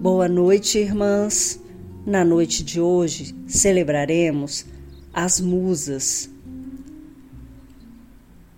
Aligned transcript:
Boa 0.00 0.26
noite, 0.28 0.78
irmãs. 0.78 1.60
Na 2.06 2.24
noite 2.24 2.64
de 2.64 2.80
hoje 2.80 3.34
celebraremos 3.46 4.64
as 5.12 5.38
musas. 5.38 6.30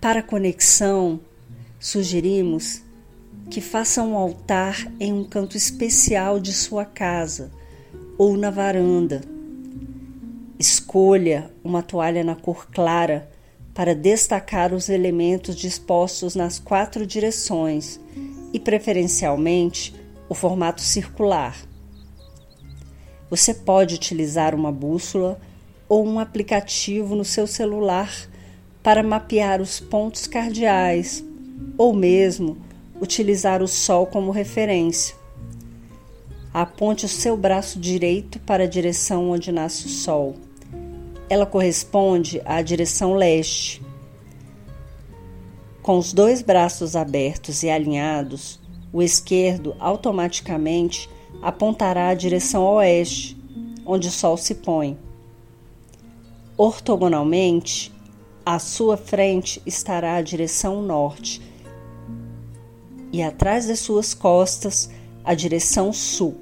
Para 0.03 0.21
conexão, 0.21 1.17
sugerimos 1.79 2.81
que 3.49 3.61
faça 3.61 4.03
um 4.03 4.17
altar 4.17 4.91
em 4.99 5.13
um 5.13 5.23
canto 5.23 5.55
especial 5.55 6.41
de 6.41 6.51
sua 6.51 6.83
casa 6.83 7.49
ou 8.17 8.35
na 8.35 8.49
varanda. 8.49 9.21
Escolha 10.59 11.49
uma 11.63 11.81
toalha 11.81 12.21
na 12.21 12.35
cor 12.35 12.67
clara 12.69 13.31
para 13.73 13.95
destacar 13.95 14.73
os 14.73 14.89
elementos 14.89 15.55
dispostos 15.55 16.35
nas 16.35 16.59
quatro 16.59 17.07
direções 17.07 17.97
e, 18.51 18.59
preferencialmente, 18.59 19.95
o 20.27 20.35
formato 20.35 20.81
circular. 20.81 21.55
Você 23.29 23.53
pode 23.53 23.95
utilizar 23.95 24.53
uma 24.53 24.69
bússola 24.69 25.39
ou 25.87 26.05
um 26.05 26.19
aplicativo 26.19 27.15
no 27.15 27.23
seu 27.23 27.47
celular 27.47 28.32
para 28.83 29.01
mapear 29.01 29.61
os 29.61 29.79
pontos 29.79 30.27
cardeais, 30.27 31.23
ou 31.77 31.93
mesmo 31.93 32.57
utilizar 33.01 33.63
o 33.63 33.67
Sol 33.67 34.05
como 34.05 34.29
referência. 34.29 35.15
Aponte 36.53 37.05
o 37.05 37.09
seu 37.09 37.37
braço 37.37 37.79
direito 37.79 38.39
para 38.41 38.65
a 38.65 38.67
direção 38.67 39.31
onde 39.31 39.51
nasce 39.51 39.85
o 39.85 39.89
Sol. 39.89 40.35
Ela 41.29 41.45
corresponde 41.45 42.41
à 42.45 42.61
direção 42.61 43.15
leste. 43.15 43.81
Com 45.81 45.97
os 45.97 46.11
dois 46.11 46.41
braços 46.41 46.95
abertos 46.95 47.63
e 47.63 47.69
alinhados, 47.69 48.59
o 48.91 49.01
esquerdo 49.01 49.75
automaticamente 49.79 51.09
apontará 51.41 52.09
a 52.09 52.13
direção 52.13 52.63
oeste, 52.63 53.37
onde 53.85 54.07
o 54.07 54.11
sol 54.11 54.37
se 54.37 54.55
põe. 54.55 54.97
Ortogonalmente, 56.55 57.92
à 58.45 58.59
sua 58.59 58.97
frente 58.97 59.61
estará 59.65 60.15
a 60.15 60.21
direção 60.21 60.81
norte 60.81 61.41
e 63.11 63.21
atrás 63.21 63.67
das 63.67 63.79
suas 63.79 64.13
costas 64.13 64.89
a 65.23 65.33
direção 65.33 65.93
sul. 65.93 66.35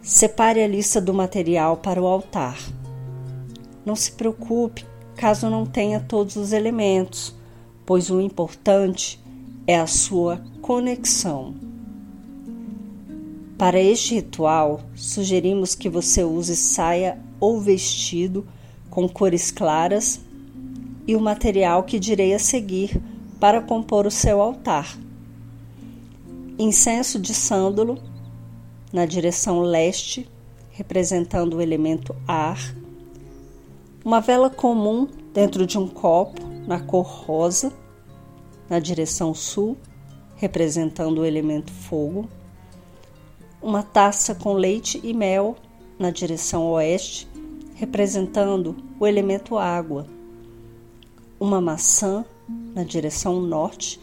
Separe 0.00 0.62
a 0.62 0.68
lista 0.68 1.00
do 1.00 1.12
material 1.12 1.78
para 1.78 2.00
o 2.00 2.06
altar. 2.06 2.58
Não 3.84 3.96
se 3.96 4.12
preocupe 4.12 4.84
caso 5.16 5.48
não 5.48 5.64
tenha 5.64 6.00
todos 6.00 6.36
os 6.36 6.52
elementos, 6.52 7.34
pois 7.86 8.10
o 8.10 8.20
importante 8.20 9.20
é 9.66 9.78
a 9.78 9.86
sua 9.86 10.42
conexão. 10.60 11.54
Para 13.56 13.80
este 13.80 14.16
ritual, 14.16 14.80
sugerimos 14.94 15.74
que 15.74 15.88
você 15.88 16.24
use 16.24 16.56
saia 16.56 17.18
ou 17.38 17.60
vestido 17.60 18.46
com 18.94 19.08
cores 19.08 19.50
claras 19.50 20.20
e 21.06 21.16
o 21.16 21.20
material 21.20 21.82
que 21.82 21.98
direi 21.98 22.32
a 22.32 22.38
seguir 22.38 23.02
para 23.40 23.60
compor 23.60 24.06
o 24.06 24.10
seu 24.10 24.40
altar. 24.40 24.96
Incenso 26.58 27.18
de 27.18 27.34
sândalo 27.34 27.98
na 28.92 29.04
direção 29.04 29.60
leste, 29.60 30.30
representando 30.70 31.54
o 31.54 31.60
elemento 31.60 32.14
ar. 32.26 32.74
Uma 34.04 34.20
vela 34.20 34.48
comum 34.48 35.08
dentro 35.32 35.66
de 35.66 35.76
um 35.76 35.88
copo 35.88 36.40
na 36.66 36.78
cor 36.78 37.04
rosa 37.04 37.72
na 38.68 38.78
direção 38.78 39.34
sul, 39.34 39.76
representando 40.36 41.18
o 41.18 41.24
elemento 41.24 41.72
fogo, 41.72 42.28
uma 43.60 43.82
taça 43.82 44.34
com 44.34 44.52
leite 44.52 45.00
e 45.02 45.12
mel 45.12 45.56
na 45.98 46.10
direção 46.10 46.66
oeste, 46.70 47.28
representando 47.74 48.76
o 48.98 49.06
elemento 49.06 49.58
água, 49.58 50.06
uma 51.38 51.60
maçã 51.60 52.24
na 52.74 52.82
direção 52.82 53.40
norte, 53.40 54.00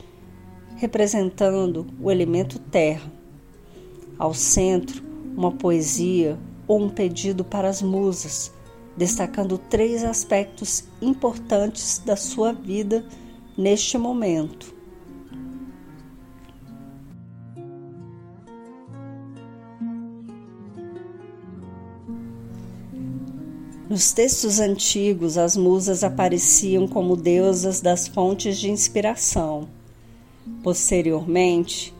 representando 0.75 1.87
o 2.01 2.11
elemento 2.11 2.59
terra. 2.59 3.11
Ao 4.17 4.33
centro, 4.33 5.03
uma 5.35 5.51
poesia 5.51 6.37
ou 6.67 6.81
um 6.81 6.89
pedido 6.89 7.43
para 7.43 7.69
as 7.69 7.81
musas, 7.81 8.51
destacando 8.95 9.57
três 9.57 10.03
aspectos 10.03 10.83
importantes 11.01 11.99
da 11.99 12.15
sua 12.15 12.51
vida 12.51 13.05
neste 13.57 13.97
momento. 13.97 14.80
Nos 23.91 24.13
textos 24.13 24.61
antigos, 24.61 25.37
as 25.37 25.57
musas 25.57 26.01
apareciam 26.01 26.87
como 26.87 27.17
deusas 27.17 27.81
das 27.81 28.07
fontes 28.07 28.57
de 28.57 28.71
inspiração. 28.71 29.67
Posteriormente, 30.63 31.93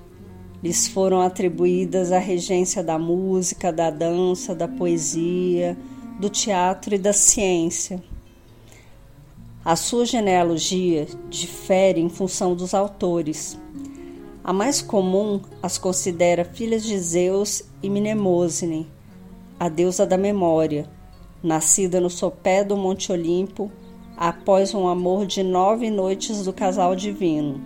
lhes 0.64 0.88
foram 0.88 1.20
atribuídas 1.20 2.14
a 2.14 2.18
regência 2.18 2.82
da 2.82 2.98
música, 2.98 3.74
da 3.74 3.90
dança, 3.90 4.56
da 4.56 4.70
poesia, 4.70 5.78
do 6.18 6.30
teatro 6.30 6.96
e 6.96 6.98
da 6.98 7.12
ciência. 7.12 8.02
A 9.66 9.76
sua 9.76 10.06
genealogia 10.06 11.08
difere 11.30 12.00
em 12.00 12.08
função 12.08 12.56
dos 12.56 12.74
autores. 12.74 13.60
A 14.42 14.54
mais 14.54 14.82
comum 14.82 15.42
as 15.62 15.78
considera 15.78 16.46
filhas 16.46 16.84
de 16.84 16.98
Zeus 16.98 17.64
e 17.84 17.90
Mnemosine, 17.90 18.88
a 19.60 19.68
deusa 19.68 20.06
da 20.06 20.16
memória, 20.16 20.90
nascida 21.44 22.00
no 22.00 22.10
sopé 22.10 22.64
do 22.64 22.78
Monte 22.78 23.12
Olimpo 23.12 23.72
após 24.16 24.74
um 24.74 24.88
amor 24.88 25.26
de 25.26 25.42
nove 25.42 25.90
noites 25.90 26.44
do 26.44 26.54
casal 26.54 26.96
divino. 26.96 27.60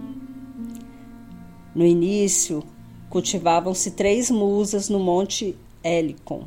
No 1.73 1.85
início, 1.85 2.63
cultivavam-se 3.09 3.91
três 3.91 4.31
musas 4.31 4.87
no 4.87 4.99
Monte 4.99 5.57
Helicon: 5.83 6.45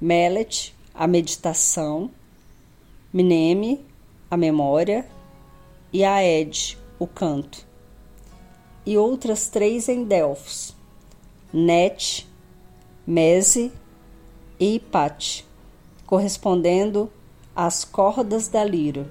Melet, 0.00 0.74
a 0.94 1.06
meditação, 1.06 2.10
Mneme, 3.12 3.80
a 4.30 4.36
memória, 4.36 5.06
e 5.90 6.04
a 6.04 6.22
Ed, 6.22 6.76
o 6.98 7.06
canto, 7.06 7.66
e 8.84 8.98
outras 8.98 9.48
três 9.48 9.88
em 9.88 10.04
Delfos, 10.04 10.76
Net, 11.52 12.28
Mese 13.06 13.72
e 14.60 14.74
Ipate, 14.74 15.45
correspondendo 16.06 17.10
às 17.54 17.84
cordas 17.84 18.48
da 18.48 18.64
lira. 18.64 19.10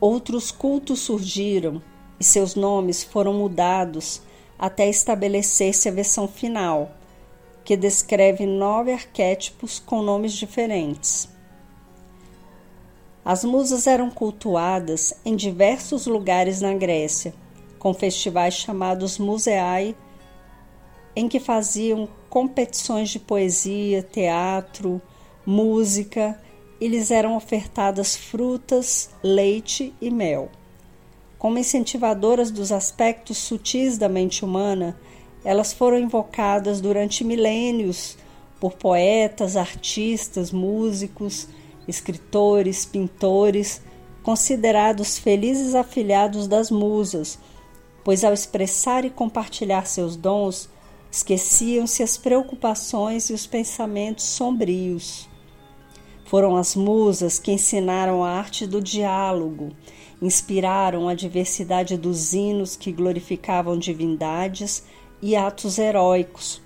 Outros 0.00 0.50
cultos 0.50 1.00
surgiram 1.00 1.82
e 2.18 2.24
seus 2.24 2.54
nomes 2.54 3.02
foram 3.02 3.34
mudados 3.34 4.22
até 4.58 4.88
estabelecer-se 4.88 5.88
a 5.88 5.92
versão 5.92 6.28
final, 6.28 6.92
que 7.64 7.76
descreve 7.76 8.46
nove 8.46 8.92
arquétipos 8.92 9.78
com 9.78 10.02
nomes 10.02 10.32
diferentes. 10.32 11.28
As 13.24 13.44
musas 13.44 13.86
eram 13.86 14.10
cultuadas 14.10 15.14
em 15.24 15.36
diversos 15.36 16.06
lugares 16.06 16.60
na 16.60 16.74
Grécia, 16.74 17.34
com 17.78 17.92
festivais 17.92 18.54
chamados 18.54 19.18
museai, 19.18 19.96
em 21.14 21.28
que 21.28 21.40
faziam 21.40 22.08
competições 22.28 23.10
de 23.10 23.18
poesia, 23.18 24.02
teatro, 24.02 25.00
música 25.50 26.40
e 26.80 26.86
lhes 26.86 27.10
eram 27.10 27.36
ofertadas 27.36 28.16
frutas, 28.16 29.10
leite 29.22 29.92
e 30.00 30.10
mel. 30.10 30.48
Como 31.38 31.58
incentivadoras 31.58 32.50
dos 32.50 32.70
aspectos 32.70 33.38
sutis 33.38 33.98
da 33.98 34.08
mente 34.08 34.44
humana, 34.44 34.96
elas 35.44 35.72
foram 35.72 35.98
invocadas 35.98 36.80
durante 36.80 37.24
milênios 37.24 38.16
por 38.60 38.74
poetas, 38.74 39.56
artistas, 39.56 40.52
músicos 40.52 41.48
escritores, 41.88 42.84
pintores, 42.84 43.82
considerados 44.22 45.18
felizes 45.18 45.74
afilhados 45.74 46.46
das 46.46 46.70
musas, 46.70 47.38
pois 48.04 48.22
ao 48.22 48.32
expressar 48.32 49.04
e 49.04 49.10
compartilhar 49.10 49.86
seus 49.86 50.14
dons, 50.14 50.68
esqueciam-se 51.10 52.02
as 52.02 52.16
preocupações 52.16 53.30
e 53.30 53.32
os 53.32 53.46
pensamentos 53.46 54.24
sombrios. 54.24 55.29
Foram 56.30 56.54
as 56.54 56.76
musas 56.76 57.40
que 57.40 57.50
ensinaram 57.50 58.22
a 58.22 58.30
arte 58.30 58.64
do 58.64 58.80
diálogo, 58.80 59.72
inspiraram 60.22 61.08
a 61.08 61.14
diversidade 61.14 61.96
dos 61.96 62.32
hinos 62.32 62.76
que 62.76 62.92
glorificavam 62.92 63.76
divindades 63.76 64.84
e 65.20 65.34
atos 65.34 65.76
heróicos. 65.76 66.62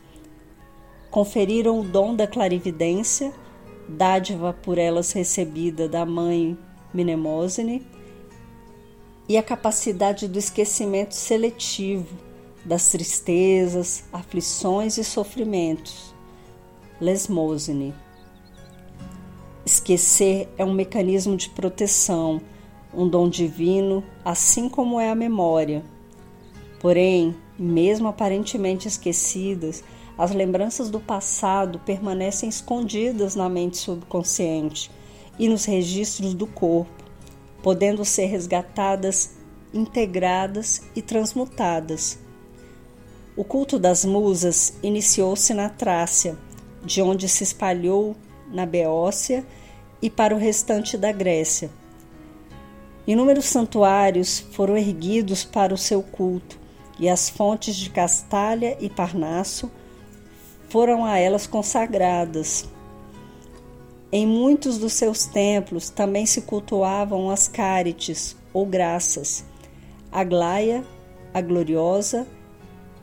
Conferiram 1.10 1.80
o 1.80 1.82
dom 1.82 2.14
da 2.14 2.26
clarividência, 2.26 3.32
dádiva 3.88 4.52
por 4.52 4.76
elas 4.76 5.12
recebida 5.12 5.88
da 5.88 6.04
mãe 6.04 6.58
Mnemosine, 6.92 7.86
e 9.26 9.38
a 9.38 9.42
capacidade 9.42 10.28
do 10.28 10.38
esquecimento 10.38 11.14
seletivo 11.14 12.18
das 12.66 12.90
tristezas, 12.90 14.04
aflições 14.12 14.98
e 14.98 15.04
sofrimentos. 15.04 16.14
Lesmosine. 17.00 18.03
Esquecer 19.66 20.52
é 20.58 20.64
um 20.64 20.74
mecanismo 20.74 21.38
de 21.38 21.48
proteção, 21.48 22.38
um 22.92 23.08
dom 23.08 23.30
divino, 23.30 24.04
assim 24.22 24.68
como 24.68 25.00
é 25.00 25.08
a 25.08 25.14
memória. 25.14 25.82
Porém, 26.80 27.34
mesmo 27.58 28.06
aparentemente 28.06 28.86
esquecidas, 28.86 29.82
as 30.18 30.32
lembranças 30.32 30.90
do 30.90 31.00
passado 31.00 31.78
permanecem 31.78 32.46
escondidas 32.46 33.34
na 33.34 33.48
mente 33.48 33.78
subconsciente 33.78 34.90
e 35.38 35.48
nos 35.48 35.64
registros 35.64 36.34
do 36.34 36.46
corpo, 36.46 37.02
podendo 37.62 38.04
ser 38.04 38.26
resgatadas, 38.26 39.30
integradas 39.72 40.82
e 40.94 41.00
transmutadas. 41.00 42.18
O 43.34 43.42
culto 43.42 43.78
das 43.78 44.04
musas 44.04 44.74
iniciou-se 44.82 45.54
na 45.54 45.70
Trácia, 45.70 46.36
de 46.84 47.00
onde 47.00 47.30
se 47.30 47.42
espalhou 47.42 48.14
na 48.54 48.64
Beócia 48.64 49.44
e 50.00 50.08
para 50.08 50.34
o 50.34 50.38
restante 50.38 50.96
da 50.96 51.12
Grécia. 51.12 51.70
Inúmeros 53.06 53.46
santuários 53.46 54.38
foram 54.52 54.76
erguidos 54.78 55.44
para 55.44 55.74
o 55.74 55.78
seu 55.78 56.02
culto, 56.02 56.58
e 56.98 57.08
as 57.08 57.28
fontes 57.28 57.76
de 57.76 57.90
Castalha 57.90 58.78
e 58.80 58.88
Parnasso 58.88 59.70
foram 60.68 61.04
a 61.04 61.18
elas 61.18 61.46
consagradas. 61.46 62.68
Em 64.10 64.26
muitos 64.26 64.78
dos 64.78 64.92
seus 64.92 65.26
templos 65.26 65.90
também 65.90 66.24
se 66.24 66.42
cultuavam 66.42 67.30
as 67.30 67.48
cárites 67.48 68.36
ou 68.52 68.64
graças, 68.64 69.44
Aglaia, 70.10 70.84
a 71.34 71.40
gloriosa, 71.40 72.26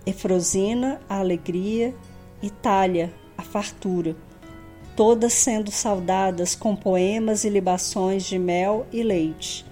Efrosina, 0.06 1.02
a 1.10 1.20
alegria, 1.20 1.94
Itália, 2.42 3.14
a 3.38 3.44
fartura, 3.44 4.16
todas 5.02 5.34
sendo 5.34 5.72
saudadas 5.72 6.54
com 6.54 6.76
poemas 6.76 7.44
e 7.44 7.50
libações 7.50 8.24
de 8.24 8.38
mel 8.38 8.86
e 8.94 9.02
leite. 9.02 9.66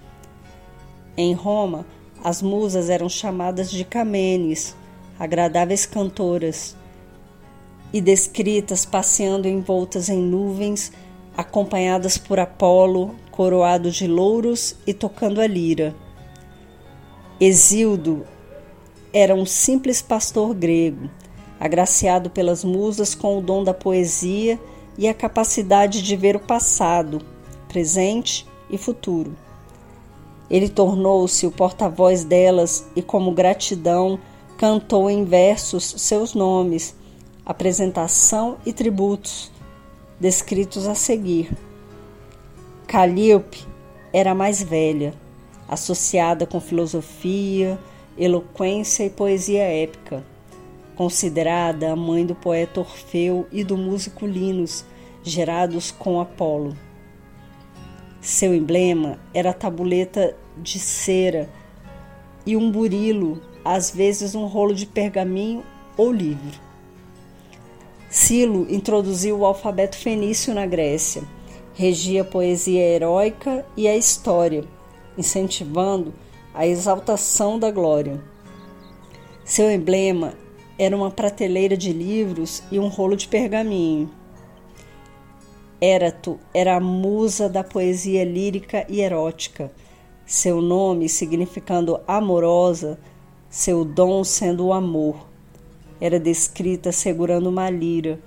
Em 1.16 1.34
Roma, 1.34 1.86
as 2.24 2.42
musas 2.42 2.90
eram 2.90 3.08
chamadas 3.08 3.70
de 3.70 3.84
camenes, 3.84 4.74
agradáveis 5.16 5.86
cantoras, 5.86 6.74
e 7.92 8.00
descritas 8.00 8.84
passeando 8.84 9.46
envoltas 9.46 10.08
em 10.08 10.18
nuvens 10.20 10.90
acompanhadas 11.36 12.18
por 12.18 12.40
Apolo, 12.40 13.14
coroado 13.30 13.88
de 13.88 14.08
louros 14.08 14.74
e 14.84 14.92
tocando 14.92 15.40
a 15.40 15.46
lira. 15.46 15.94
Exildo 17.40 18.26
era 19.12 19.32
um 19.32 19.46
simples 19.46 20.02
pastor 20.02 20.52
grego, 20.56 21.08
agraciado 21.60 22.30
pelas 22.30 22.64
musas 22.64 23.14
com 23.14 23.38
o 23.38 23.40
dom 23.40 23.62
da 23.62 23.72
poesia 23.72 24.58
e 25.00 25.08
a 25.08 25.14
capacidade 25.14 26.02
de 26.02 26.14
ver 26.14 26.36
o 26.36 26.40
passado, 26.40 27.22
presente 27.66 28.46
e 28.68 28.76
futuro. 28.76 29.34
Ele 30.50 30.68
tornou-se 30.68 31.46
o 31.46 31.50
porta-voz 31.50 32.22
delas 32.22 32.86
e, 32.94 33.00
como 33.00 33.32
gratidão, 33.32 34.20
cantou 34.58 35.08
em 35.08 35.24
versos 35.24 35.94
seus 35.96 36.34
nomes, 36.34 36.94
apresentação 37.46 38.58
e 38.66 38.74
tributos, 38.74 39.50
descritos 40.20 40.86
a 40.86 40.94
seguir. 40.94 41.50
Calíope 42.86 43.66
era 44.12 44.32
a 44.32 44.34
mais 44.34 44.62
velha, 44.62 45.14
associada 45.66 46.44
com 46.44 46.60
filosofia, 46.60 47.78
eloquência 48.18 49.04
e 49.04 49.08
poesia 49.08 49.62
épica. 49.62 50.22
Considerada 50.94 51.90
a 51.90 51.96
mãe 51.96 52.26
do 52.26 52.34
poeta 52.34 52.80
Orfeu 52.80 53.46
e 53.50 53.64
do 53.64 53.78
músico 53.78 54.26
Linus, 54.26 54.84
gerados 55.22 55.90
com 55.90 56.20
Apolo. 56.20 56.76
Seu 58.20 58.54
emblema 58.54 59.18
era 59.32 59.50
a 59.50 59.54
tabuleta 59.54 60.36
de 60.56 60.78
cera 60.78 61.48
e 62.44 62.56
um 62.56 62.70
burilo, 62.70 63.40
às 63.64 63.90
vezes 63.90 64.34
um 64.34 64.46
rolo 64.46 64.74
de 64.74 64.86
pergaminho 64.86 65.62
ou 65.96 66.12
livro. 66.12 66.58
Silo 68.08 68.66
introduziu 68.68 69.38
o 69.38 69.46
alfabeto 69.46 69.96
fenício 69.96 70.52
na 70.52 70.66
Grécia, 70.66 71.22
regia 71.74 72.22
a 72.22 72.24
poesia 72.24 72.82
heróica 72.82 73.64
e 73.76 73.86
a 73.86 73.96
história, 73.96 74.64
incentivando 75.16 76.12
a 76.52 76.66
exaltação 76.66 77.58
da 77.58 77.70
glória. 77.70 78.20
Seu 79.44 79.70
emblema 79.70 80.34
era 80.78 80.96
uma 80.96 81.10
prateleira 81.10 81.76
de 81.76 81.92
livros 81.92 82.62
e 82.70 82.78
um 82.78 82.88
rolo 82.88 83.16
de 83.16 83.28
pergaminho. 83.28 84.10
Érato 85.80 86.38
era 86.52 86.76
a 86.76 86.80
musa 86.80 87.48
da 87.48 87.64
poesia 87.64 88.24
lírica 88.24 88.84
e 88.88 89.00
erótica, 89.00 89.72
seu 90.26 90.60
nome 90.60 91.08
significando 91.08 92.00
amorosa, 92.06 92.98
seu 93.48 93.84
dom 93.84 94.22
sendo 94.22 94.66
o 94.66 94.72
amor 94.72 95.30
era 96.00 96.18
descrita 96.18 96.90
segurando 96.90 97.50
uma 97.50 97.68
lira. 97.68 98.18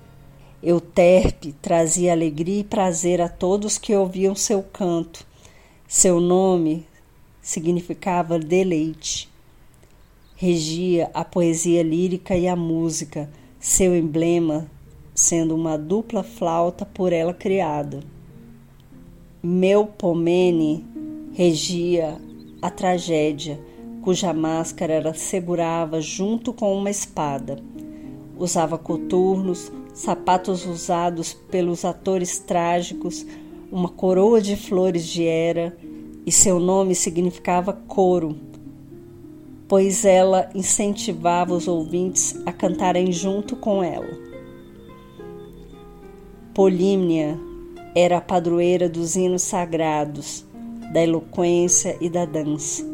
Euterpe 0.62 1.54
trazia 1.62 2.14
alegria 2.14 2.60
e 2.60 2.64
prazer 2.64 3.20
a 3.20 3.28
todos 3.28 3.78
que 3.78 3.96
ouviam 3.96 4.36
seu 4.36 4.62
canto. 4.62 5.26
Seu 5.88 6.22
nome 6.22 6.86
significava 7.42 8.38
deleite. 8.38 9.28
Regia 10.36 11.10
a 11.14 11.26
poesia 11.26 11.82
lírica 11.84 12.36
e 12.38 12.48
a 12.48 12.56
música, 12.56 13.30
seu 13.60 13.96
emblema 13.96 14.70
sendo 15.14 15.56
uma 15.56 15.78
dupla 15.78 16.24
flauta 16.24 16.86
por 16.86 17.14
ela 17.14 17.34
criada. 17.34 18.02
Melpomene 19.42 20.86
regia 21.34 22.18
a 22.62 22.70
tragédia 22.70 23.60
cuja 24.04 24.34
máscara 24.34 24.94
ela 24.94 25.14
segurava 25.14 26.02
junto 26.02 26.52
com 26.52 26.76
uma 26.78 26.90
espada. 26.90 27.58
Usava 28.38 28.78
coturnos, 28.78 29.72
sapatos 29.94 30.66
usados 30.66 31.34
pelos 31.34 31.86
atores 31.86 32.38
trágicos, 32.38 33.26
uma 33.72 33.88
coroa 33.88 34.42
de 34.42 34.58
flores 34.58 35.08
de 35.08 35.26
era, 35.26 35.76
e 36.26 36.32
seu 36.32 36.60
nome 36.60 36.96
significava 36.96 37.74
coro, 37.74 38.36
pois 39.68 40.04
ela 40.04 40.50
incentivava 40.54 41.54
os 41.54 41.68
ouvintes 41.68 42.42
a 42.46 42.52
cantarem 42.52 43.12
junto 43.12 43.56
com 43.56 43.82
ela. 43.82 44.33
Polímnia 46.54 47.36
era 47.96 48.18
a 48.18 48.22
padroeira 48.22 48.88
dos 48.88 49.16
hinos 49.16 49.42
sagrados, 49.42 50.46
da 50.94 51.02
eloquência 51.02 51.98
e 52.00 52.08
da 52.12 52.26
dança. 52.26 52.86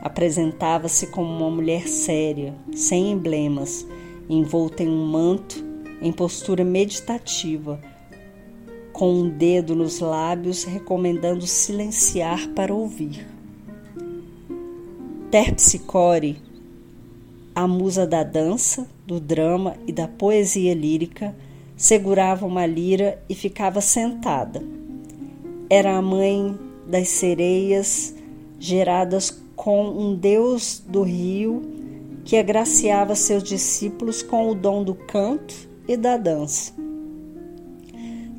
Apresentava-se 0.00 1.08
como 1.08 1.28
uma 1.36 1.50
mulher 1.50 1.88
séria, 1.88 2.54
sem 2.72 3.10
emblemas, 3.10 3.84
envolta 4.30 4.84
em 4.84 4.88
um 4.88 5.04
manto, 5.04 5.64
em 6.00 6.12
postura 6.12 6.62
meditativa, 6.62 7.80
com 8.92 9.12
um 9.12 9.28
dedo 9.28 9.74
nos 9.74 9.98
lábios 9.98 10.62
recomendando 10.62 11.48
silenciar 11.48 12.50
para 12.50 12.72
ouvir. 12.72 13.26
Terpsicore, 15.28 16.36
a 17.52 17.66
musa 17.66 18.06
da 18.06 18.22
dança, 18.22 18.86
do 19.04 19.18
drama 19.18 19.76
e 19.88 19.92
da 19.92 20.06
poesia 20.06 20.72
lírica, 20.72 21.34
segurava 21.76 22.46
uma 22.46 22.66
lira 22.66 23.22
e 23.28 23.34
ficava 23.34 23.80
sentada. 23.80 24.62
Era 25.68 25.96
a 25.96 26.02
mãe 26.02 26.58
das 26.86 27.08
sereias 27.08 28.14
geradas 28.58 29.42
com 29.56 29.88
um 29.88 30.14
deus 30.14 30.82
do 30.86 31.02
rio 31.02 31.62
que 32.24 32.36
agraciava 32.36 33.14
seus 33.14 33.42
discípulos 33.42 34.22
com 34.22 34.50
o 34.50 34.54
dom 34.54 34.82
do 34.82 34.94
canto 34.94 35.54
e 35.86 35.96
da 35.96 36.16
dança. 36.16 36.72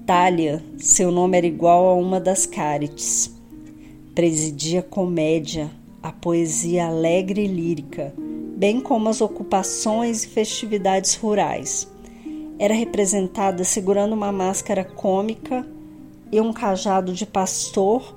Tália, 0.05 0.63
seu 0.77 1.11
nome 1.11 1.37
era 1.37 1.47
igual 1.47 1.87
a 1.87 1.95
uma 1.95 2.19
das 2.19 2.45
cárites. 2.45 3.31
Presidia 4.13 4.81
comédia, 4.81 5.69
a 6.01 6.11
poesia 6.11 6.87
alegre 6.87 7.43
e 7.43 7.47
lírica, 7.47 8.13
bem 8.55 8.79
como 8.79 9.09
as 9.09 9.19
ocupações 9.19 10.23
e 10.23 10.27
festividades 10.27 11.15
rurais. 11.15 11.87
Era 12.57 12.73
representada 12.73 13.63
segurando 13.63 14.13
uma 14.13 14.31
máscara 14.31 14.83
cômica 14.83 15.65
e 16.31 16.39
um 16.39 16.53
cajado 16.53 17.13
de 17.13 17.25
pastor 17.25 18.15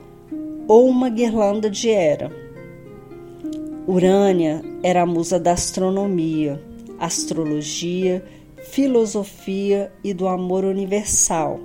ou 0.69 0.89
uma 0.89 1.09
guirlanda 1.09 1.69
de 1.69 1.91
era. 1.91 2.31
Urânia 3.87 4.63
era 4.83 5.03
a 5.03 5.07
musa 5.07 5.41
da 5.41 5.53
astronomia, 5.53 6.63
astrologia, 7.01 8.23
filosofia 8.71 9.91
e 10.05 10.13
do 10.13 10.29
amor 10.29 10.65
universal, 10.65 11.61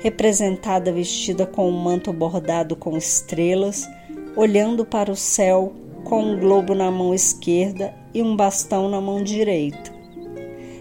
representada 0.00 0.92
vestida 0.92 1.44
com 1.44 1.68
um 1.68 1.76
manto 1.76 2.12
bordado 2.12 2.76
com 2.76 2.96
estrelas, 2.96 3.88
olhando 4.36 4.84
para 4.84 5.10
o 5.10 5.16
céu 5.16 5.72
com 6.04 6.22
um 6.22 6.38
globo 6.38 6.74
na 6.74 6.90
mão 6.90 7.12
esquerda 7.12 7.92
e 8.14 8.22
um 8.22 8.36
bastão 8.36 8.88
na 8.88 9.00
mão 9.00 9.22
direita. 9.22 9.97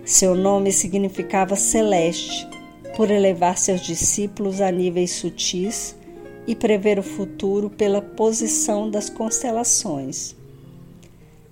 Seu 0.07 0.33
nome 0.33 0.71
significava 0.71 1.57
celeste, 1.57 2.47
por 2.95 3.11
elevar 3.11 3.57
seus 3.57 3.81
discípulos 3.81 4.61
a 4.61 4.71
níveis 4.71 5.11
sutis 5.11 5.97
e 6.47 6.55
prever 6.55 6.97
o 6.97 7.03
futuro 7.03 7.69
pela 7.69 8.01
posição 8.01 8.89
das 8.89 9.09
constelações. 9.09 10.33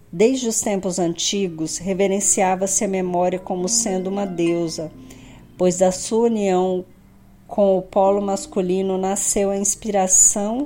Desde 0.09 0.47
os 0.47 0.61
tempos 0.61 0.99
antigos, 0.99 1.79
reverenciava-se 1.79 2.85
a 2.85 2.87
memória 2.87 3.37
como 3.37 3.67
sendo 3.67 4.09
uma 4.09 4.25
deusa, 4.25 4.89
pois 5.57 5.79
da 5.79 5.91
sua 5.91 6.27
união 6.27 6.85
com 7.49 7.77
o 7.77 7.81
polo 7.81 8.21
masculino 8.21 8.97
nasceu 8.97 9.49
a 9.49 9.57
inspiração 9.57 10.65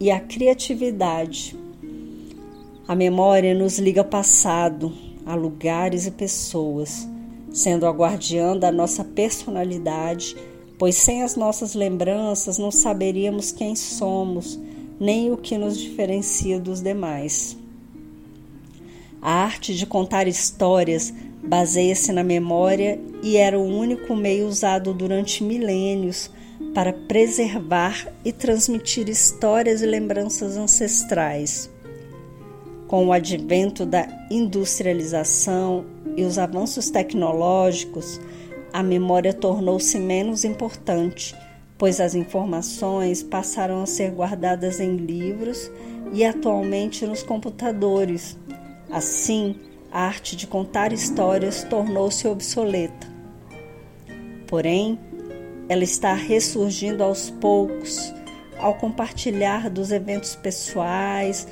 e 0.00 0.10
a 0.10 0.18
criatividade. 0.18 1.56
A 2.88 2.96
memória 2.96 3.54
nos 3.54 3.78
liga 3.78 4.00
ao 4.00 4.08
passado, 4.08 4.92
a 5.24 5.36
lugares 5.36 6.06
e 6.08 6.10
pessoas, 6.10 7.08
sendo 7.52 7.86
a 7.86 7.90
guardiã 7.90 8.56
da 8.56 8.70
nossa 8.70 9.04
personalidade, 9.04 10.36
pois 10.78 10.96
sem 10.96 11.22
as 11.22 11.36
nossas 11.36 11.74
lembranças 11.74 12.58
não 12.58 12.70
saberíamos 12.70 13.52
quem 13.52 13.74
somos, 13.76 14.58
nem 14.98 15.32
o 15.32 15.36
que 15.36 15.58
nos 15.58 15.78
diferencia 15.78 16.58
dos 16.58 16.80
demais. 16.80 17.56
A 19.20 19.32
arte 19.32 19.74
de 19.74 19.84
contar 19.86 20.26
histórias 20.26 21.12
baseia-se 21.42 22.12
na 22.12 22.22
memória 22.22 22.98
e 23.22 23.36
era 23.36 23.58
o 23.58 23.64
único 23.64 24.14
meio 24.14 24.46
usado 24.46 24.94
durante 24.94 25.42
milênios 25.42 26.30
para 26.74 26.92
preservar 26.92 28.06
e 28.24 28.32
transmitir 28.32 29.08
histórias 29.08 29.82
e 29.82 29.86
lembranças 29.86 30.56
ancestrais. 30.56 31.70
Com 32.90 33.06
o 33.06 33.12
advento 33.12 33.86
da 33.86 34.04
industrialização 34.28 35.84
e 36.16 36.24
os 36.24 36.38
avanços 36.38 36.90
tecnológicos, 36.90 38.20
a 38.72 38.82
memória 38.82 39.32
tornou-se 39.32 39.96
menos 39.96 40.44
importante, 40.44 41.36
pois 41.78 42.00
as 42.00 42.16
informações 42.16 43.22
passaram 43.22 43.80
a 43.80 43.86
ser 43.86 44.10
guardadas 44.10 44.80
em 44.80 44.96
livros 44.96 45.70
e 46.12 46.24
atualmente 46.24 47.06
nos 47.06 47.22
computadores 47.22 48.36
Assim, 48.90 49.54
a 49.92 50.00
arte 50.00 50.34
de 50.34 50.48
contar 50.48 50.92
histórias 50.92 51.62
tornou-se 51.62 52.26
obsoleta. 52.26 53.06
Porém, 54.48 54.98
ela 55.68 55.84
está 55.84 56.12
ressurgindo 56.12 57.04
aos 57.04 57.30
poucos 57.30 58.12
ao 58.58 58.74
compartilhar 58.74 59.70
dos 59.70 59.92
eventos 59.92 60.34
pessoais, 60.34 61.46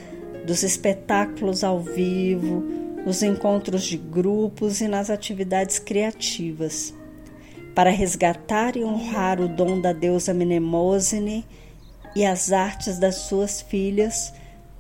dos 0.49 0.63
espetáculos 0.63 1.63
ao 1.63 1.79
vivo, 1.79 2.65
nos 3.05 3.23
encontros 3.23 3.85
de 3.85 3.99
grupos 3.99 4.81
e 4.81 4.89
nas 4.89 5.11
atividades 5.11 5.79
criativas. 5.79 6.95
Para 7.75 7.91
resgatar 7.91 8.75
e 8.75 8.83
honrar 8.83 9.43
o 9.43 9.47
dom 9.47 9.79
da 9.79 9.93
deusa 9.93 10.33
Mnemosine 10.33 11.45
e 12.17 12.25
as 12.25 12.51
artes 12.51 12.99
das 12.99 13.17
suas 13.17 13.61
filhas, 13.61 14.33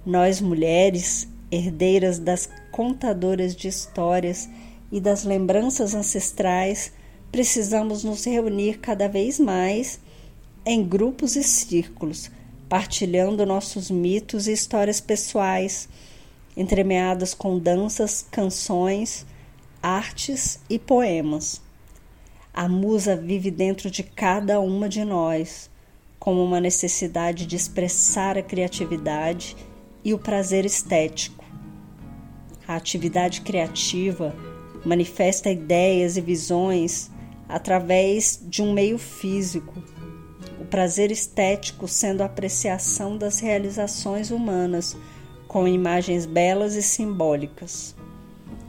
nós 0.07 0.41
mulheres 0.41 1.29
herdeiras 1.53 2.19
das 2.19 2.49
contadoras 2.73 3.55
de 3.55 3.69
histórias 3.69 4.49
e 4.91 4.99
das 4.99 5.25
lembranças 5.25 5.95
ancestrais, 5.95 6.93
precisamos 7.31 8.03
nos 8.05 8.25
reunir 8.25 8.79
cada 8.79 9.07
vez 9.07 9.39
mais 9.39 10.01
em 10.65 10.83
grupos 10.83 11.37
e 11.37 11.43
círculos, 11.43 12.31
partilhando 12.69 13.47
nossos 13.47 13.91
mitos 13.91 14.47
e 14.47 14.53
histórias 14.53 15.01
pessoais, 15.01 15.89
entremeadas 16.57 17.35
com 17.35 17.59
danças, 17.59 18.27
canções, 18.31 19.25
artes 19.83 20.61
e 20.69 20.79
poemas. 20.79 21.61
A 22.53 22.69
musa 22.69 23.17
vive 23.17 23.51
dentro 23.51 23.91
de 23.91 24.03
cada 24.03 24.61
uma 24.61 24.89
de 24.89 25.05
nós, 25.05 25.71
como 26.19 26.43
uma 26.45 26.61
necessidade 26.61 27.47
de 27.47 27.57
expressar 27.57 28.37
a 28.37 28.43
criatividade 28.43 29.57
e 30.05 30.13
o 30.13 30.19
prazer 30.19 30.65
estético. 30.65 31.45
A 32.67 32.77
atividade 32.77 33.41
criativa 33.41 34.35
manifesta 34.85 35.51
ideias 35.51 36.17
e 36.17 36.21
visões 36.21 37.11
através 37.49 38.41
de 38.43 38.61
um 38.63 38.73
meio 38.73 38.99
físico, 38.99 39.83
prazer 40.69 41.11
estético 41.11 41.89
sendo 41.89 42.23
a 42.23 42.27
apreciação 42.27 43.17
das 43.17 43.41
realizações 43.41 44.31
humanas 44.31 44.97
com 45.47 45.67
imagens 45.67 46.27
belas 46.27 46.75
e 46.75 46.83
simbólicas. 46.83 47.97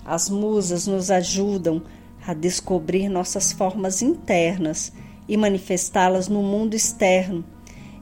As 0.05 0.29
musas 0.29 0.87
nos 0.87 1.11
ajudam 1.11 1.83
a 2.25 2.33
descobrir 2.33 3.09
nossas 3.09 3.51
formas 3.51 4.01
internas 4.01 4.91
e 5.27 5.37
manifestá-las 5.37 6.27
no 6.27 6.41
mundo 6.41 6.75
externo, 6.75 7.43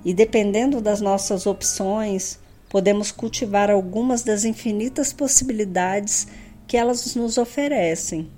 e 0.05 0.13
dependendo 0.13 0.79
das 0.79 1.01
nossas 1.01 1.45
opções, 1.45 2.39
podemos 2.69 3.11
cultivar 3.11 3.69
algumas 3.69 4.23
das 4.23 4.45
infinitas 4.45 5.11
possibilidades 5.11 6.27
que 6.65 6.77
elas 6.77 7.15
nos 7.15 7.37
oferecem. 7.37 8.29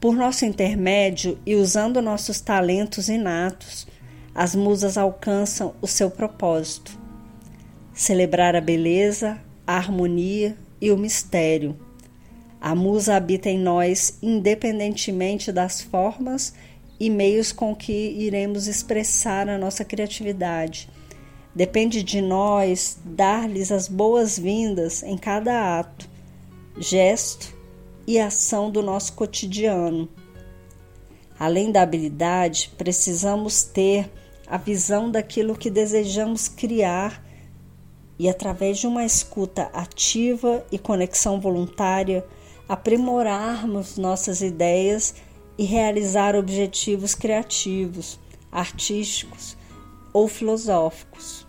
Por 0.00 0.14
nosso 0.14 0.44
intermédio 0.44 1.38
e 1.44 1.54
usando 1.56 2.00
nossos 2.00 2.40
talentos 2.40 3.08
inatos, 3.08 3.86
as 4.34 4.54
musas 4.54 4.96
alcançam 4.96 5.74
o 5.80 5.86
seu 5.86 6.10
propósito: 6.10 6.98
celebrar 7.92 8.54
a 8.54 8.60
beleza, 8.60 9.38
a 9.66 9.76
harmonia 9.76 10.56
e 10.80 10.90
o 10.90 10.96
mistério. 10.96 11.76
A 12.60 12.74
musa 12.74 13.14
habita 13.14 13.48
em 13.48 13.58
nós 13.58 14.18
independentemente 14.22 15.52
das 15.52 15.80
formas 15.80 16.54
e 16.98 17.08
meios 17.08 17.52
com 17.52 17.74
que 17.74 17.92
iremos 17.92 18.66
expressar 18.66 19.48
a 19.48 19.56
nossa 19.56 19.84
criatividade 19.84 20.88
Depende 21.58 22.04
de 22.04 22.20
nós 22.20 22.98
dar-lhes 23.04 23.72
as 23.72 23.88
boas-vindas 23.88 25.02
em 25.02 25.18
cada 25.18 25.80
ato, 25.80 26.08
gesto 26.78 27.57
e 28.08 28.18
ação 28.18 28.70
do 28.70 28.82
nosso 28.82 29.12
cotidiano. 29.12 30.08
Além 31.38 31.70
da 31.70 31.82
habilidade, 31.82 32.72
precisamos 32.78 33.64
ter 33.64 34.10
a 34.46 34.56
visão 34.56 35.10
daquilo 35.10 35.54
que 35.54 35.68
desejamos 35.68 36.48
criar 36.48 37.22
e, 38.18 38.26
através 38.26 38.78
de 38.78 38.86
uma 38.86 39.04
escuta 39.04 39.64
ativa 39.74 40.64
e 40.72 40.78
conexão 40.78 41.38
voluntária, 41.38 42.24
aprimorarmos 42.66 43.98
nossas 43.98 44.40
ideias 44.40 45.14
e 45.58 45.64
realizar 45.64 46.34
objetivos 46.34 47.14
criativos, 47.14 48.18
artísticos 48.50 49.54
ou 50.14 50.26
filosóficos. 50.26 51.46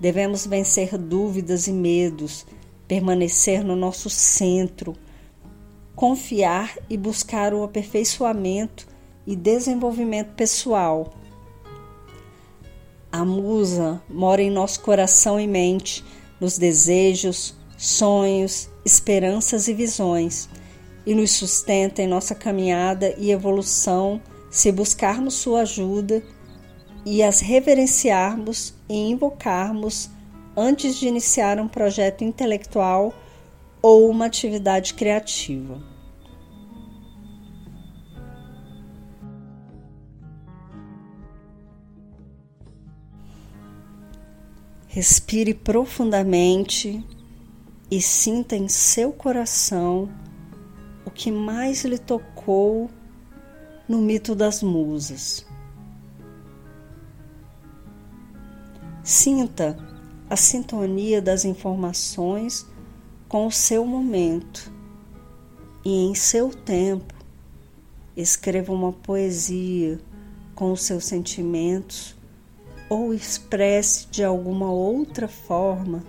Devemos 0.00 0.44
vencer 0.44 0.98
dúvidas 0.98 1.68
e 1.68 1.72
medos, 1.72 2.44
permanecer 2.88 3.62
no 3.62 3.76
nosso 3.76 4.10
centro, 4.10 4.96
confiar 5.94 6.76
e 6.88 6.96
buscar 6.96 7.52
o 7.54 7.62
aperfeiçoamento 7.62 8.86
e 9.26 9.36
desenvolvimento 9.36 10.34
pessoal. 10.34 11.12
A 13.10 13.24
musa 13.24 14.02
mora 14.08 14.42
em 14.42 14.50
nosso 14.50 14.80
coração 14.80 15.38
e 15.38 15.46
mente, 15.46 16.04
nos 16.40 16.56
desejos, 16.58 17.54
sonhos, 17.76 18.68
esperanças 18.84 19.68
e 19.68 19.74
visões, 19.74 20.48
e 21.04 21.14
nos 21.14 21.32
sustenta 21.32 22.02
em 22.02 22.06
nossa 22.06 22.34
caminhada 22.34 23.14
e 23.18 23.30
evolução 23.30 24.20
se 24.50 24.70
buscarmos 24.70 25.34
sua 25.34 25.62
ajuda 25.62 26.22
e 27.04 27.22
as 27.22 27.40
reverenciarmos 27.40 28.74
e 28.88 28.94
invocarmos 28.94 30.10
antes 30.56 30.96
de 30.96 31.08
iniciar 31.08 31.58
um 31.58 31.66
projeto 31.66 32.22
intelectual 32.22 33.12
ou 33.82 34.08
uma 34.08 34.26
atividade 34.26 34.94
criativa. 34.94 35.82
Respire 44.86 45.52
profundamente 45.52 47.04
e 47.90 48.00
sinta 48.00 48.54
em 48.54 48.68
seu 48.68 49.12
coração 49.12 50.08
o 51.04 51.10
que 51.10 51.32
mais 51.32 51.84
lhe 51.84 51.98
tocou 51.98 52.90
no 53.88 53.98
mito 54.00 54.34
das 54.34 54.62
musas. 54.62 55.44
Sinta 59.02 59.76
a 60.30 60.36
sintonia 60.36 61.20
das 61.20 61.44
informações 61.44 62.70
com 63.32 63.46
o 63.46 63.50
seu 63.50 63.86
momento 63.86 64.70
e 65.82 66.04
em 66.04 66.14
seu 66.14 66.50
tempo 66.50 67.14
escreva 68.14 68.70
uma 68.70 68.92
poesia 68.92 69.98
com 70.54 70.70
os 70.70 70.82
seus 70.82 71.06
sentimentos 71.06 72.14
ou 72.90 73.14
expresse 73.14 74.06
de 74.08 74.22
alguma 74.22 74.70
outra 74.70 75.28
forma 75.28 76.04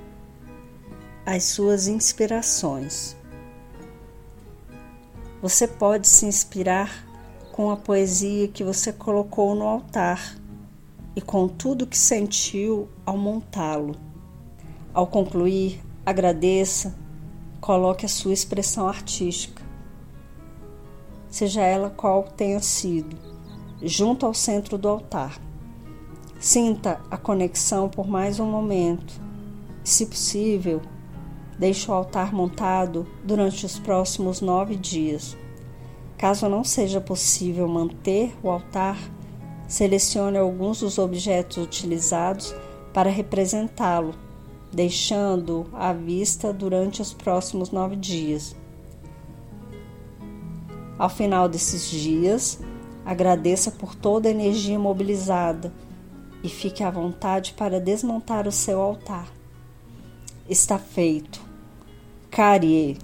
as 1.25 1.45
suas 1.45 1.87
inspirações. 1.87 3.15
Você 5.41 5.65
pode 5.65 6.09
se 6.09 6.25
inspirar 6.25 7.07
com 7.53 7.71
a 7.71 7.77
poesia 7.77 8.49
que 8.49 8.65
você 8.65 8.91
colocou 8.91 9.55
no 9.55 9.65
altar 9.65 10.37
e 11.15 11.21
com 11.21 11.47
tudo 11.47 11.87
que 11.87 11.97
sentiu 11.97 12.89
ao 13.05 13.15
montá-lo. 13.17 13.95
Ao 14.93 15.07
concluir, 15.07 15.81
agradeça, 16.05 17.01
coloque 17.63 18.05
a 18.05 18.10
sua 18.10 18.34
expressão 18.34 18.89
artística, 18.89 19.63
seja 21.29 21.62
ela 21.62 21.89
qual 21.89 22.24
tenha 22.24 22.60
sido, 22.60 23.15
junto 23.82 24.25
ao 24.25 24.34
centro 24.34 24.77
do 24.77 24.89
altar. 24.89 25.39
Sinta 26.38 27.00
a 27.10 27.15
conexão 27.15 27.88
por 27.88 28.05
mais 28.05 28.38
um 28.38 28.46
momento. 28.46 29.13
Se 29.82 30.05
possível, 30.08 30.82
deixe 31.58 31.89
o 31.89 31.93
altar 31.93 32.34
montado 32.34 33.08
durante 33.24 33.65
os 33.65 33.79
próximos 33.79 34.41
nove 34.41 34.75
dias. 34.75 35.38
Caso 36.17 36.50
não 36.50 36.65
seja 36.65 37.00
possível 37.00 37.65
manter 37.65 38.36
o 38.43 38.50
altar, 38.50 38.98
selecione 39.70 40.38
alguns 40.38 40.82
dos 40.82 40.98
objetos 40.98 41.55
utilizados 41.63 42.53
para 42.93 43.10
representá-lo, 43.10 44.13
deixando-o 44.73 45.67
à 45.73 45.93
vista 45.93 46.51
durante 46.51 47.01
os 47.01 47.13
próximos 47.13 47.69
nove 47.69 47.95
dias. 47.95 48.55
Ao 50.97 51.09
final 51.09 51.47
desses 51.47 51.89
dias, 51.89 52.59
agradeça 53.05 53.69
por 53.71 53.95
toda 53.95 54.27
a 54.27 54.31
energia 54.31 54.79
mobilizada 54.79 55.71
e 56.43 56.49
fique 56.49 56.83
à 56.83 56.89
vontade 56.89 57.53
para 57.53 57.79
desmontar 57.79 58.47
o 58.47 58.51
seu 58.51 58.81
altar. 58.81 59.27
Está 60.49 60.77
feito. 60.77 61.41
Carie. 62.29 62.97